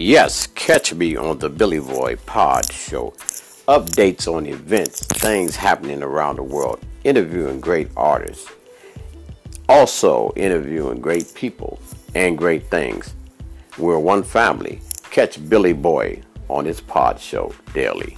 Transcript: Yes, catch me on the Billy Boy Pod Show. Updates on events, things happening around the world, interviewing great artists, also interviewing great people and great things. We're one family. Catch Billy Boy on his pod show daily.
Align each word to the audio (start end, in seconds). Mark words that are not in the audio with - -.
Yes, 0.00 0.46
catch 0.46 0.94
me 0.94 1.16
on 1.16 1.40
the 1.40 1.48
Billy 1.48 1.80
Boy 1.80 2.14
Pod 2.24 2.72
Show. 2.72 3.14
Updates 3.66 4.32
on 4.32 4.46
events, 4.46 5.04
things 5.04 5.56
happening 5.56 6.04
around 6.04 6.36
the 6.36 6.44
world, 6.44 6.78
interviewing 7.02 7.58
great 7.58 7.88
artists, 7.96 8.48
also 9.68 10.32
interviewing 10.36 11.00
great 11.00 11.34
people 11.34 11.80
and 12.14 12.38
great 12.38 12.70
things. 12.70 13.12
We're 13.76 13.98
one 13.98 14.22
family. 14.22 14.80
Catch 15.10 15.48
Billy 15.48 15.72
Boy 15.72 16.22
on 16.48 16.64
his 16.64 16.80
pod 16.80 17.18
show 17.18 17.52
daily. 17.74 18.16